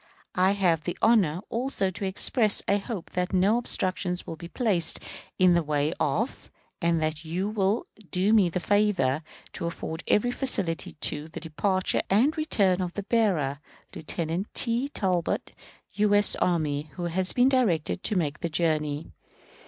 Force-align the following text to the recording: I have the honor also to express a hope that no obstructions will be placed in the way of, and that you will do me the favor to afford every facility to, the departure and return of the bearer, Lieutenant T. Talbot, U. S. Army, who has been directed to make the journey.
I 0.33 0.53
have 0.53 0.83
the 0.85 0.97
honor 0.99 1.41
also 1.49 1.91
to 1.91 2.05
express 2.05 2.63
a 2.67 2.79
hope 2.79 3.11
that 3.11 3.33
no 3.33 3.59
obstructions 3.59 4.25
will 4.25 4.35
be 4.35 4.47
placed 4.47 4.99
in 5.37 5.53
the 5.53 5.61
way 5.61 5.93
of, 5.99 6.49
and 6.81 6.99
that 7.03 7.23
you 7.23 7.47
will 7.51 7.85
do 8.09 8.33
me 8.33 8.49
the 8.49 8.59
favor 8.59 9.21
to 9.53 9.67
afford 9.67 10.03
every 10.07 10.31
facility 10.31 10.93
to, 11.01 11.27
the 11.27 11.39
departure 11.39 12.01
and 12.09 12.35
return 12.35 12.81
of 12.81 12.95
the 12.95 13.03
bearer, 13.03 13.59
Lieutenant 13.93 14.51
T. 14.55 14.89
Talbot, 14.89 15.53
U. 15.93 16.15
S. 16.15 16.35
Army, 16.37 16.89
who 16.93 17.03
has 17.05 17.31
been 17.31 17.47
directed 17.49 18.01
to 18.01 18.15
make 18.15 18.39
the 18.39 18.49
journey. 18.49 19.11